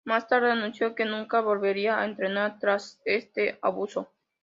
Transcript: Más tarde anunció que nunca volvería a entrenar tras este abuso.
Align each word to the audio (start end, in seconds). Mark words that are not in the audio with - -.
Más 0.03 0.27
tarde 0.27 0.49
anunció 0.49 0.95
que 0.95 1.05
nunca 1.05 1.41
volvería 1.41 1.99
a 1.99 2.05
entrenar 2.05 2.57
tras 2.57 2.99
este 3.05 3.59
abuso. 3.61 4.11